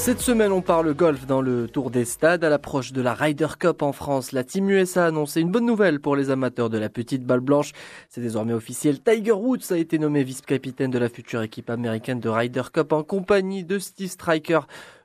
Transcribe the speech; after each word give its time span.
Cette 0.00 0.20
semaine, 0.20 0.50
on 0.50 0.62
parle 0.62 0.94
golf 0.94 1.26
dans 1.26 1.42
le 1.42 1.68
Tour 1.68 1.90
des 1.90 2.06
Stades. 2.06 2.42
À 2.42 2.48
l'approche 2.48 2.94
de 2.94 3.02
la 3.02 3.12
Ryder 3.12 3.48
Cup 3.58 3.82
en 3.82 3.92
France, 3.92 4.32
la 4.32 4.44
Team 4.44 4.70
USA 4.70 5.04
a 5.04 5.08
annoncé 5.08 5.42
une 5.42 5.50
bonne 5.50 5.66
nouvelle 5.66 6.00
pour 6.00 6.16
les 6.16 6.30
amateurs 6.30 6.70
de 6.70 6.78
la 6.78 6.88
petite 6.88 7.22
balle 7.22 7.40
blanche. 7.40 7.72
C'est 8.08 8.22
désormais 8.22 8.54
officiel. 8.54 9.02
Tiger 9.02 9.32
Woods 9.32 9.72
a 9.72 9.76
été 9.76 9.98
nommé 9.98 10.24
vice-capitaine 10.24 10.90
de 10.90 10.98
la 10.98 11.10
future 11.10 11.42
équipe 11.42 11.68
américaine 11.68 12.18
de 12.18 12.30
Ryder 12.30 12.62
Cup 12.72 12.94
en 12.94 13.02
compagnie 13.02 13.62
de 13.62 13.78
Steve 13.78 14.08
Striker. 14.08 14.60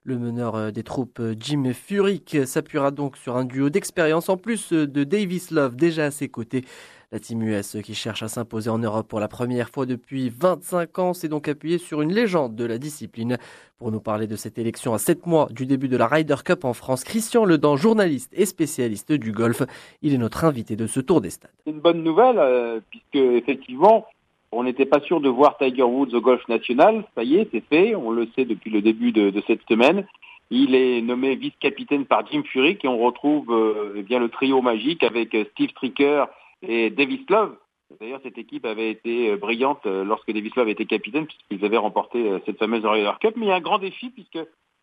Le 0.05 0.17
meneur 0.17 0.55
euh, 0.55 0.71
des 0.71 0.83
troupes 0.83 1.19
euh, 1.19 1.35
Jim 1.37 1.73
Furyk 1.73 2.45
s'appuiera 2.45 2.91
donc 2.91 3.17
sur 3.17 3.35
un 3.35 3.43
duo 3.43 3.69
d'expérience 3.69 4.29
en 4.29 4.37
plus 4.37 4.71
euh, 4.71 4.87
de 4.87 5.03
Davis 5.03 5.51
Love 5.51 5.75
déjà 5.75 6.05
à 6.05 6.11
ses 6.11 6.29
côtés. 6.29 6.63
La 7.11 7.19
Team 7.19 7.43
US 7.43 7.77
qui 7.83 7.93
cherche 7.93 8.23
à 8.23 8.27
s'imposer 8.27 8.69
en 8.69 8.79
Europe 8.79 9.07
pour 9.07 9.19
la 9.19 9.27
première 9.27 9.69
fois 9.69 9.85
depuis 9.85 10.29
25 10.29 10.99
ans 10.99 11.13
s'est 11.13 11.27
donc 11.27 11.47
appuyée 11.47 11.77
sur 11.77 12.01
une 12.01 12.11
légende 12.11 12.55
de 12.55 12.65
la 12.65 12.77
discipline. 12.77 13.37
Pour 13.77 13.91
nous 13.91 13.99
parler 13.99 14.25
de 14.25 14.35
cette 14.35 14.57
élection 14.57 14.93
à 14.93 14.97
7 14.97 15.25
mois 15.27 15.47
du 15.51 15.65
début 15.65 15.87
de 15.87 15.97
la 15.97 16.07
Ryder 16.07 16.37
Cup 16.43 16.65
en 16.65 16.73
France, 16.73 17.03
Christian 17.03 17.45
Ledan, 17.45 17.75
journaliste 17.75 18.33
et 18.35 18.45
spécialiste 18.45 19.11
du 19.11 19.31
golf, 19.31 19.61
il 20.01 20.13
est 20.13 20.17
notre 20.17 20.45
invité 20.45 20.75
de 20.75 20.87
ce 20.87 20.99
tour 20.99 21.21
des 21.21 21.29
stades. 21.29 21.51
C'est 21.63 21.71
une 21.71 21.79
bonne 21.79 22.01
nouvelle 22.01 22.39
euh, 22.39 22.79
puisque 22.89 23.15
effectivement 23.15 24.07
on 24.51 24.63
n'était 24.63 24.85
pas 24.85 25.01
sûr 25.01 25.19
de 25.19 25.29
voir 25.29 25.57
Tiger 25.57 25.83
Woods 25.83 26.15
au 26.15 26.21
golf 26.21 26.47
national. 26.47 27.03
Ça 27.13 27.23
y 27.23 27.35
est, 27.35 27.49
c'est 27.51 27.63
fait. 27.69 27.93
On 27.93 28.11
le 28.11 28.27
sait 28.35 28.45
depuis 28.45 28.71
le 28.71 28.81
début 28.81 29.11
de, 29.11 29.31
cette 29.45 29.61
semaine. 29.67 30.07
Il 30.49 30.75
est 30.75 31.01
nommé 31.01 31.35
vice-capitaine 31.35 32.05
par 32.05 32.25
Jim 32.31 32.43
Furyk 32.51 32.85
et 32.85 32.87
on 32.87 32.99
retrouve 32.99 33.51
euh, 33.51 33.95
eh 33.97 34.03
bien 34.03 34.19
le 34.19 34.29
trio 34.29 34.61
magique 34.61 35.03
avec 35.03 35.35
Steve 35.51 35.69
Stricker 35.71 36.25
et 36.61 36.89
Davis 36.89 37.21
Love. 37.29 37.55
D'ailleurs, 37.99 38.19
cette 38.23 38.37
équipe 38.37 38.65
avait 38.65 38.89
été 38.89 39.29
euh, 39.29 39.37
brillante 39.37 39.85
euh, 39.85 40.03
lorsque 40.03 40.31
Davis 40.31 40.55
Love 40.55 40.69
était 40.69 40.85
capitaine, 40.85 41.27
puisqu'ils 41.27 41.63
avaient 41.63 41.77
remporté 41.77 42.29
euh, 42.29 42.39
cette 42.45 42.57
fameuse 42.57 42.85
Ryder 42.85 43.11
Cup. 43.21 43.35
Mais 43.37 43.45
il 43.45 43.49
y 43.49 43.51
a 43.51 43.55
un 43.55 43.61
grand 43.61 43.77
défi, 43.77 44.09
puisque, 44.09 44.39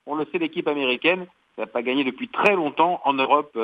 on 0.06 0.14
le 0.14 0.24
sait, 0.26 0.38
l'équipe 0.38 0.68
américaine 0.68 1.26
n'a 1.58 1.66
pas 1.66 1.82
gagné 1.82 2.04
depuis 2.04 2.28
très 2.28 2.54
longtemps 2.54 3.00
en 3.04 3.12
Europe 3.14 3.58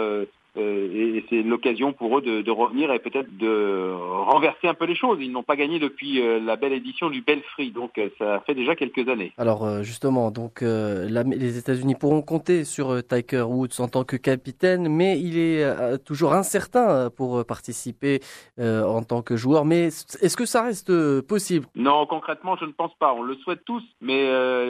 et 0.59 1.25
c'est 1.29 1.43
l'occasion 1.43 1.93
pour 1.93 2.19
eux 2.19 2.23
de, 2.23 2.43
de 2.43 2.51
revenir 2.51 2.93
et 2.93 2.99
peut-être 2.99 3.37
de 3.37 3.93
renverser 4.27 4.69
un 4.69 4.75
peu 4.75 4.85
les 4.85 4.95
choses. 4.95 5.19
Ils 5.21 5.33
n'ont 5.33 5.43
pas 5.43 5.57
gagné 5.57 5.79
depuis 5.79 6.21
euh, 6.21 6.41
la 6.41 6.57
belle 6.57 6.73
édition 6.73 7.11
du 7.11 7.23
Belfry, 7.23 7.71
donc 7.71 7.99
euh, 7.99 8.09
ça 8.19 8.41
fait 8.47 8.55
déjà 8.55 8.75
quelques 8.75 9.09
années. 9.09 9.33
Alors 9.39 9.83
justement, 9.83 10.31
donc 10.31 10.61
les 10.61 11.59
États-Unis 11.59 11.95
pourront 11.95 12.23
compter 12.23 12.65
sur 12.65 13.07
Tiger 13.07 13.43
Woods 13.43 13.81
en 13.81 13.89
tant 13.89 14.05
que 14.05 14.17
capitaine, 14.17 14.89
mais 14.89 15.19
il 15.19 15.39
est 15.39 16.05
toujours 16.05 16.33
incertain 16.35 17.11
pour 17.11 17.45
participer 17.45 18.21
en 18.59 19.03
tant 19.03 19.23
que 19.23 19.37
joueur. 19.37 19.65
Mais 19.65 19.87
est-ce 19.87 20.37
que 20.37 20.47
ça 20.47 20.63
reste 20.63 21.21
possible? 21.23 21.67
Non, 21.75 22.07
concrètement, 22.07 22.57
je 22.57 22.65
ne 22.65 22.73
pense 22.73 22.95
pas. 22.99 23.15
On 23.15 23.23
le 23.23 23.37
souhaite 23.37 23.65
tous, 23.65 23.83
mais 24.01 24.25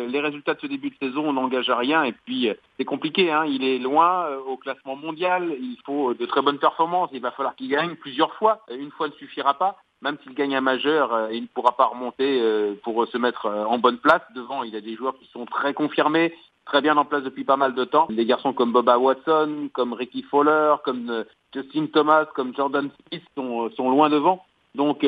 les 0.07 0.21
résultats 0.21 0.55
de 0.55 0.61
ce 0.61 0.67
début 0.67 0.91
de 0.91 0.97
saison 1.01 1.33
n'engagent 1.33 1.71
à 1.71 1.77
rien. 1.77 2.05
Et 2.05 2.13
puis 2.13 2.49
c'est 2.77 2.85
compliqué. 2.85 3.31
Hein. 3.31 3.45
Il 3.47 3.65
est 3.65 3.79
loin 3.79 4.27
au 4.47 4.57
classement 4.57 4.97
mondial. 4.97 5.55
Il 5.61 5.78
il 5.79 5.85
faut 5.85 6.15
de 6.15 6.27
très 6.27 6.43
bonnes 6.43 6.59
performances. 6.59 7.11
Il 7.13 7.21
va 7.21 7.31
falloir 7.31 7.55
qu'il 7.57 7.69
gagne 7.69 7.95
plusieurs 7.97 8.35
fois. 8.35 8.61
Une 8.71 8.91
fois 8.91 9.09
ne 9.09 9.13
suffira 9.15 9.55
pas. 9.55 9.79
Même 10.01 10.17
s'il 10.23 10.35
gagne 10.35 10.55
un 10.55 10.61
majeur, 10.61 11.13
euh, 11.13 11.29
il 11.33 11.43
ne 11.43 11.47
pourra 11.49 11.73
pas 11.73 11.87
remonter 11.87 12.41
euh, 12.41 12.75
pour 12.85 13.05
se 13.09 13.19
mettre 13.19 13.47
euh, 13.47 13.65
en 13.65 13.79
bonne 13.79 13.99
place. 13.99 14.23
Devant, 14.35 14.63
il 14.63 14.77
a 14.77 14.81
des 14.81 14.95
joueurs 14.95 15.19
qui 15.19 15.27
sont 15.33 15.45
très 15.45 15.75
confirmés, 15.75 16.33
très 16.67 16.81
bien 16.81 16.97
en 16.97 17.05
place 17.05 17.25
depuis 17.25 17.45
pas 17.45 17.57
mal 17.57 17.75
de 17.75 17.85
temps. 17.85 18.07
Des 18.09 18.25
garçons 18.25 18.53
comme 18.53 18.73
Boba 18.73 18.99
Watson, 18.99 19.71
comme 19.73 19.93
Ricky 19.93 20.23
Fowler, 20.23 20.77
comme 20.85 21.25
Justin 21.53 21.87
Thomas, 21.87 22.27
comme 22.27 22.55
Jordan 22.55 22.91
Smith 23.09 23.25
sont, 23.37 23.71
sont 23.71 23.91
loin 23.91 24.09
devant. 24.09 24.45
Donc, 24.75 25.05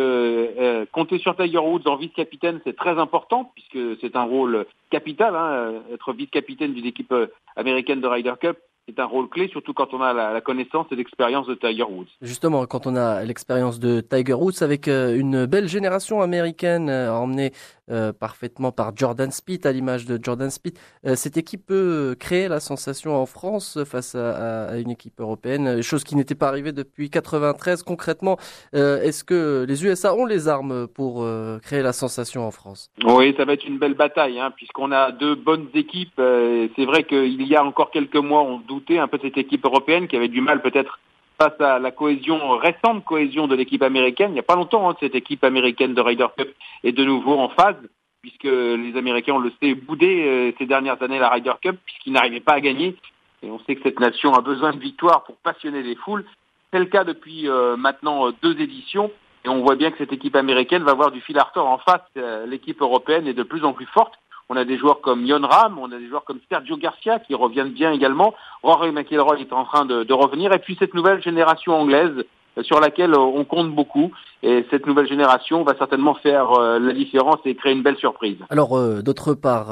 compter 0.90 1.18
sur 1.18 1.36
Tiger 1.36 1.58
Woods 1.58 1.86
en 1.86 1.94
vice-capitaine, 1.94 2.60
c'est 2.64 2.74
très 2.74 2.98
important 2.98 3.52
puisque 3.54 4.00
c'est 4.00 4.16
un 4.16 4.24
rôle 4.24 4.66
capital. 4.90 5.36
Hein, 5.36 5.74
être 5.92 6.12
vice-capitaine 6.12 6.72
d'une 6.72 6.86
équipe 6.86 7.14
américaine 7.54 8.00
de 8.00 8.08
Ryder 8.08 8.34
Cup, 8.40 8.58
c'est 8.88 8.98
un 8.98 9.04
rôle 9.04 9.28
clé, 9.28 9.48
surtout 9.48 9.72
quand 9.72 9.94
on 9.94 10.00
a 10.00 10.12
la, 10.12 10.40
connaissance 10.40 10.86
et 10.90 10.96
l'expérience 10.96 11.46
de 11.46 11.54
Tiger 11.54 11.84
Woods. 11.84 12.08
Justement, 12.22 12.66
quand 12.66 12.86
on 12.86 12.96
a 12.96 13.22
l'expérience 13.24 13.78
de 13.78 14.00
Tiger 14.00 14.34
Woods 14.34 14.62
avec 14.62 14.88
euh, 14.88 15.16
une 15.16 15.46
belle 15.46 15.68
génération 15.68 16.22
américaine 16.22 16.88
euh, 16.88 17.12
emmenée 17.12 17.52
euh, 17.90 18.12
parfaitement 18.12 18.72
par 18.72 18.96
Jordan 18.96 19.30
Speed, 19.30 19.66
à 19.66 19.72
l'image 19.72 20.06
de 20.06 20.18
Jordan 20.22 20.50
Speed, 20.50 20.78
cette 21.14 21.36
équipe 21.36 21.66
peut 21.66 22.16
créer 22.18 22.48
la 22.48 22.60
sensation 22.60 23.16
en 23.16 23.26
France 23.26 23.78
face 23.84 24.14
à, 24.14 24.78
une 24.78 24.90
équipe 24.90 25.20
européenne, 25.20 25.82
chose 25.82 26.04
qui 26.04 26.16
n'était 26.16 26.34
pas 26.34 26.48
arrivée 26.48 26.72
depuis 26.72 27.10
93. 27.10 27.82
Concrètement, 27.82 28.38
est-ce 28.72 29.24
que 29.24 29.64
les 29.68 29.84
USA 29.84 30.14
ont 30.14 30.26
les 30.26 30.48
armes 30.48 30.86
pour 30.88 31.26
créer 31.62 31.82
la 31.82 31.92
sensation 31.92 32.46
en 32.46 32.50
France? 32.50 32.90
Oui, 33.04 33.34
ça 33.36 33.44
va 33.44 33.54
être 33.54 33.66
une 33.66 33.78
belle 33.78 33.94
bataille, 33.94 34.38
hein, 34.38 34.52
puisqu'on 34.54 34.92
a 34.92 35.12
deux 35.12 35.34
bonnes 35.34 35.68
équipes. 35.74 36.12
c'est 36.16 36.84
vrai 36.84 37.04
qu'il 37.04 37.42
y 37.42 37.56
a 37.56 37.64
encore 37.64 37.90
quelques 37.90 38.16
mois, 38.16 38.42
on 38.42 38.58
doute 38.58 38.90
un 38.90 39.08
peu 39.08 39.18
de 39.18 39.22
cette 39.24 39.38
équipe 39.38 39.64
européenne 39.64 40.08
qui 40.08 40.16
avait 40.16 40.28
du 40.28 40.40
mal 40.40 40.62
peut-être 40.62 40.98
face 41.40 41.58
à 41.60 41.78
la 41.78 41.90
cohésion, 41.90 42.58
récente 42.58 43.04
cohésion 43.04 43.46
de 43.46 43.54
l'équipe 43.54 43.82
américaine. 43.82 44.32
Il 44.32 44.34
n'y 44.34 44.40
a 44.40 44.44
pas 44.44 44.56
longtemps, 44.56 44.90
hein, 44.90 44.96
cette 45.00 45.14
équipe 45.14 45.42
américaine 45.42 45.94
de 45.94 46.00
Ryder 46.02 46.26
Cup 46.36 46.54
est 46.84 46.92
de 46.92 47.04
nouveau 47.04 47.38
en 47.38 47.48
phase, 47.48 47.76
puisque 48.20 48.44
les 48.44 48.94
Américains, 48.96 49.34
on 49.34 49.38
le 49.38 49.52
sait, 49.62 49.74
boudé 49.74 50.24
euh, 50.26 50.52
ces 50.58 50.66
dernières 50.66 51.02
années 51.02 51.18
la 51.18 51.30
Ryder 51.30 51.54
Cup, 51.62 51.76
puisqu'ils 51.86 52.12
n'arrivaient 52.12 52.40
pas 52.40 52.54
à 52.54 52.60
gagner. 52.60 52.94
Et 53.42 53.50
on 53.50 53.58
sait 53.60 53.74
que 53.74 53.82
cette 53.82 54.00
nation 54.00 54.34
a 54.34 54.42
besoin 54.42 54.72
de 54.72 54.78
victoires 54.78 55.24
pour 55.24 55.36
passionner 55.36 55.82
les 55.82 55.96
foules. 55.96 56.26
C'est 56.72 56.78
le 56.78 56.84
cas 56.84 57.04
depuis 57.04 57.48
euh, 57.48 57.76
maintenant 57.76 58.26
euh, 58.26 58.32
deux 58.42 58.60
éditions. 58.60 59.10
Et 59.46 59.48
on 59.48 59.62
voit 59.62 59.76
bien 59.76 59.90
que 59.90 59.96
cette 59.96 60.12
équipe 60.12 60.36
américaine 60.36 60.82
va 60.82 60.90
avoir 60.90 61.10
du 61.10 61.22
fil 61.22 61.38
à 61.38 61.44
retordre 61.44 61.70
en 61.70 61.78
face. 61.78 62.02
L'équipe 62.46 62.82
européenne 62.82 63.26
est 63.26 63.32
de 63.32 63.42
plus 63.42 63.64
en 63.64 63.72
plus 63.72 63.86
forte. 63.86 64.12
On 64.52 64.56
a 64.56 64.64
des 64.64 64.76
joueurs 64.76 65.00
comme 65.00 65.24
Yon 65.24 65.46
Ram, 65.46 65.78
on 65.78 65.92
a 65.92 65.96
des 65.96 66.08
joueurs 66.08 66.24
comme 66.24 66.40
Sergio 66.50 66.76
Garcia 66.76 67.20
qui 67.20 67.36
reviennent 67.36 67.70
bien 67.70 67.92
également. 67.92 68.34
Rory 68.64 68.90
McIlroy 68.90 69.38
est 69.38 69.52
en 69.52 69.64
train 69.64 69.84
de, 69.84 70.12
revenir. 70.12 70.52
Et 70.52 70.58
puis 70.58 70.76
cette 70.76 70.92
nouvelle 70.92 71.22
génération 71.22 71.72
anglaise 71.80 72.24
euh, 72.58 72.64
sur 72.64 72.80
laquelle 72.80 73.14
euh, 73.14 73.20
on 73.20 73.44
compte 73.44 73.72
beaucoup. 73.72 74.10
Et 74.42 74.66
cette 74.70 74.88
nouvelle 74.88 75.06
génération 75.06 75.62
va 75.62 75.76
certainement 75.78 76.14
faire 76.14 76.50
euh, 76.50 76.80
la 76.80 76.92
différence 76.92 77.36
et 77.44 77.54
créer 77.54 77.74
une 77.74 77.84
belle 77.84 77.98
surprise. 77.98 78.38
Alors, 78.48 78.76
d'autre 79.02 79.34
part, 79.34 79.68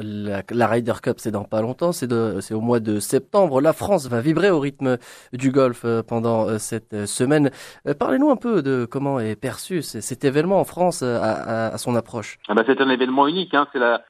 la, 0.00 0.66
Ryder 0.66 0.94
Cup, 1.02 1.16
c'est 1.18 1.30
dans 1.30 1.44
pas 1.44 1.60
longtemps, 1.60 1.92
c'est 1.92 2.54
au 2.54 2.60
mois 2.62 2.80
de 2.80 3.00
septembre. 3.00 3.60
La 3.60 3.74
France 3.74 4.08
va 4.08 4.22
vibrer 4.22 4.48
au 4.48 4.60
rythme 4.60 4.96
du 5.34 5.50
golf 5.50 5.84
pendant 6.08 6.58
cette 6.58 7.04
semaine. 7.04 7.50
Parlez-nous 7.98 8.30
un 8.30 8.36
peu 8.36 8.62
de 8.62 8.86
comment 8.90 9.20
est 9.20 9.36
perçu 9.36 9.82
cet 9.82 10.24
événement 10.24 10.58
en 10.58 10.64
France 10.64 11.02
à, 11.02 11.76
son 11.76 11.96
approche. 11.96 12.38
Ah 12.48 12.54
bah, 12.54 12.62
c'est 12.64 12.80
un 12.80 12.88
événement 12.88 13.26
unique. 13.26 13.52
Hein. 13.54 13.66
C'est 13.72 13.80
la 13.80 14.02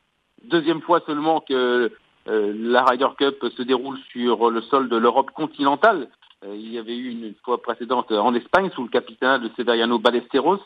deuxième 0.44 0.80
fois 0.80 1.00
seulement 1.06 1.41
que 1.41 1.91
euh, 2.28 2.53
la 2.56 2.84
Ryder 2.84 3.08
Cup 3.19 3.44
se 3.56 3.62
déroule 3.62 3.98
sur 4.10 4.50
le 4.50 4.62
sol 4.62 4.88
de 4.88 4.97
l'Europe 4.97 5.30
continentale. 5.32 6.08
Euh, 6.44 6.54
il 6.54 6.72
y 6.72 6.78
avait 6.78 6.97
eu 6.97 7.10
une 7.10 7.34
fois 7.44 7.60
précédente 7.60 8.12
en 8.12 8.34
Espagne 8.34 8.70
sous 8.75 8.82
le 8.82 8.88
capitaine 8.88 9.42
de 9.42 9.50
Severiano 9.56 9.98
Ballesteros, 9.98 10.60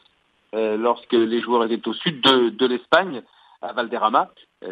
euh, 0.54 0.76
lorsque 0.76 1.12
les 1.12 1.40
joueurs 1.40 1.64
étaient 1.64 1.88
au 1.88 1.94
sud 1.94 2.20
de, 2.20 2.50
de 2.50 2.66
l'Espagne, 2.66 3.22
à 3.62 3.72
Valderrama. 3.72 4.28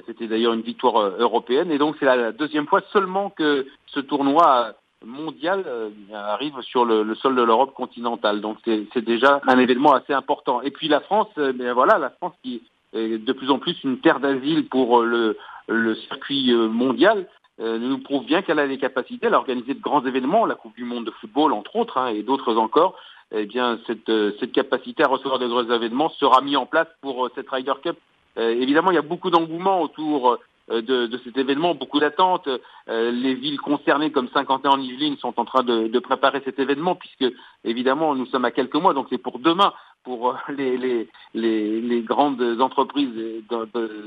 C'était 0.06 0.26
d'ailleurs 0.26 0.52
une 0.52 0.62
victoire 0.62 1.14
européenne. 1.18 1.70
Et 1.70 1.78
donc 1.78 1.96
c'est 1.98 2.04
la 2.04 2.32
deuxième 2.32 2.66
fois 2.66 2.82
seulement 2.92 3.30
que 3.30 3.66
ce 3.86 4.00
tournoi 4.00 4.74
mondial 5.04 5.64
arrive 6.12 6.60
sur 6.62 6.84
le, 6.84 7.02
le 7.02 7.14
sol 7.14 7.34
de 7.34 7.42
l'Europe 7.42 7.74
continentale. 7.74 8.40
Donc 8.40 8.58
c'est 8.64 9.04
déjà 9.04 9.40
un 9.46 9.58
événement 9.58 9.92
assez 9.92 10.12
important. 10.12 10.60
Et 10.62 10.70
puis 10.70 10.88
la 10.88 11.00
France, 11.00 11.28
ben 11.36 11.72
voilà, 11.72 11.98
la 11.98 12.10
France 12.10 12.34
qui 12.42 12.62
de 12.94 13.32
plus 13.32 13.50
en 13.50 13.58
plus 13.58 13.76
une 13.84 13.98
terre 13.98 14.20
d'asile 14.20 14.68
pour 14.68 15.00
euh, 15.00 15.36
le, 15.66 15.94
circuit 15.96 16.52
euh, 16.52 16.68
mondial, 16.68 17.26
euh, 17.60 17.78
nous 17.78 17.98
prouve 17.98 18.24
bien 18.24 18.42
qu'elle 18.42 18.58
a 18.58 18.66
les 18.66 18.78
capacités 18.78 19.26
à 19.26 19.38
organiser 19.38 19.74
de 19.74 19.80
grands 19.80 20.04
événements, 20.04 20.46
la 20.46 20.54
Coupe 20.54 20.76
du 20.76 20.84
Monde 20.84 21.04
de 21.04 21.10
football 21.10 21.52
entre 21.52 21.76
autres, 21.76 21.98
hein, 21.98 22.08
et 22.08 22.22
d'autres 22.22 22.56
encore. 22.56 22.96
Eh 23.32 23.46
bien, 23.46 23.80
cette, 23.86 24.12
cette 24.38 24.52
capacité 24.52 25.02
à 25.02 25.08
recevoir 25.08 25.38
de 25.38 25.48
grands 25.48 25.68
événements 25.68 26.08
sera 26.10 26.40
mise 26.40 26.56
en 26.56 26.66
place 26.66 26.86
pour 27.00 27.28
cette 27.34 27.50
Ryder 27.50 27.72
Cup. 27.82 27.96
évidemment, 28.36 28.92
il 28.92 28.94
y 28.94 28.98
a 28.98 29.02
beaucoup 29.02 29.30
d'engouement 29.30 29.80
autour 29.80 30.38
de, 30.68 30.80
de, 30.80 31.20
cet 31.24 31.36
événement, 31.36 31.74
beaucoup 31.74 31.98
d'attentes. 31.98 32.48
les 32.86 33.34
villes 33.34 33.58
concernées 33.58 34.12
comme 34.12 34.28
Saint-Quentin 34.28 34.70
en 34.70 34.80
Yvelines 34.80 35.16
sont 35.16 35.40
en 35.40 35.44
train 35.44 35.64
de, 35.64 35.88
de, 35.88 35.98
préparer 35.98 36.42
cet 36.44 36.60
événement 36.60 36.94
puisque 36.94 37.34
évidemment 37.64 38.14
nous 38.14 38.26
sommes 38.26 38.44
à 38.44 38.52
quelques 38.52 38.76
mois, 38.76 38.94
donc 38.94 39.06
c'est 39.10 39.18
pour 39.18 39.40
demain 39.40 39.72
pour 40.04 40.30
euh, 40.30 40.34
les, 40.50 40.76
les, 40.76 41.80
les, 41.80 42.02
grandes 42.02 42.42
entreprises 42.60 43.14
de, 43.14 43.44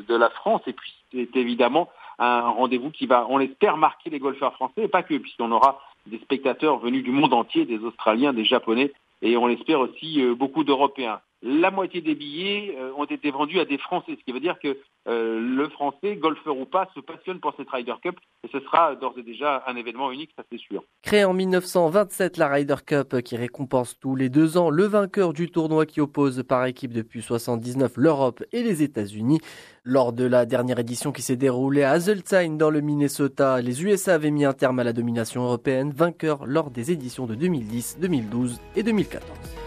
de, 0.08 0.16
la 0.16 0.30
France. 0.30 0.62
Et 0.68 0.74
puis, 0.74 0.94
c'est 1.12 1.36
évidemment 1.36 1.90
un 2.20 2.42
rendez-vous 2.42 2.92
qui 2.92 3.06
va, 3.06 3.26
on 3.30 3.38
l'espère, 3.38 3.78
marquer 3.78 4.10
les 4.10 4.20
golfeurs 4.20 4.54
français, 4.54 4.84
et 4.84 4.88
pas 4.88 5.04
que, 5.04 5.16
puisqu'on 5.16 5.52
aura 5.52 5.82
des 6.06 6.20
spectateurs 6.20 6.80
venus 6.80 7.04
du 7.04 7.12
monde 7.12 7.34
entier, 7.34 7.66
des 7.66 7.80
Australiens, 7.80 8.34
des 8.34 8.46
Japonais, 8.46 8.94
et 9.22 9.36
on 9.38 9.48
l'espère 9.48 9.80
aussi 9.80 10.22
euh, 10.22 10.36
beaucoup 10.36 10.64
d'Européens. 10.64 11.20
La 11.42 11.70
moitié 11.70 12.02
des 12.02 12.16
billets 12.16 12.76
euh, 12.78 12.92
ont 12.98 13.06
été 13.06 13.30
vendus 13.32 13.60
à 13.60 13.66
des 13.66 13.78
Français, 13.78 14.18
ce 14.20 14.24
qui 14.24 14.32
veut 14.32 14.40
dire 14.40 14.58
que 14.60 14.78
euh, 15.08 15.40
le 15.40 15.70
Français, 15.70 16.16
golfeur 16.16 16.58
ou 16.58 16.66
pas, 16.66 16.90
se 16.96 17.00
passionne 17.00 17.40
pour 17.40 17.54
cette 17.56 17.70
Ryder 17.70 17.94
Cup 18.02 18.20
et 18.44 18.50
ce 18.52 18.60
sera 18.60 18.96
d'ores 18.96 19.14
et 19.18 19.24
déjà 19.24 19.64
un 19.68 19.76
événement 19.76 20.12
unique, 20.12 20.32
ça 20.36 20.44
c'est 20.52 20.60
sûr. 20.60 20.84
Créée 21.04 21.26
en 21.26 21.34
1927, 21.34 22.38
la 22.38 22.48
Ryder 22.48 22.76
Cup 22.86 23.22
qui 23.22 23.38
récompense 23.38 24.00
tous 24.00 24.16
les 24.16 24.30
deux 24.30 24.58
ans 24.58 24.70
le 24.70 24.86
vainqueur 24.86 25.34
du 25.34 25.50
tournoi 25.50 25.86
qui 25.86 26.02
oppose 26.02 26.44
par 26.44 26.66
équipe 26.66 26.92
depuis 26.92 27.22
79 27.22 27.94
l'Europe 27.98 28.44
et 28.52 28.64
les 28.64 28.84
États-Unis. 28.84 29.40
Lors 29.84 30.12
de 30.12 30.26
la 30.26 30.46
dernière 30.46 30.80
édition 30.80 31.12
qui 31.12 31.22
s'est 31.22 31.38
déroulée 31.38 31.84
à 31.84 31.92
Hazeltine 31.92 32.58
dans 32.58 32.72
le 32.72 32.82
Minnesota, 32.82 33.62
les 33.62 33.84
USA 33.84 34.16
avaient 34.16 34.32
mis 34.32 34.44
un 34.44 34.54
terme 34.54 34.80
à 34.80 34.84
la 34.84 34.92
domination 34.92 35.44
européenne, 35.44 35.92
vainqueur 35.92 36.46
lors 36.46 36.72
des 36.72 36.92
éditions 36.92 37.26
de 37.26 37.36
2010, 37.36 38.00
2012 38.02 38.60
et 38.76 38.84
2014. 38.84 39.67